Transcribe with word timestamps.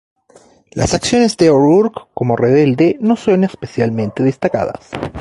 Las 0.71 0.95
acciones 0.95 1.37
de 1.37 1.51
O'Rourke 1.51 2.05
como 2.15 2.35
rebelde 2.35 2.97
no 3.01 3.15
son 3.15 3.43
especialmente 3.43 4.23
destacadas. 4.23 4.89